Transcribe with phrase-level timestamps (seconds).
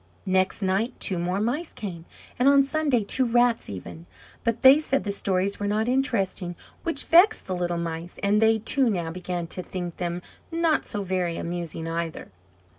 [0.25, 2.05] Next night two more Mice came,
[2.39, 4.07] and on Sunday two Rats, even;
[4.43, 8.57] but they said the stories were not interesting, which vexed the little Mice; and they,
[8.57, 12.31] too, now began to think them not so very amusing either.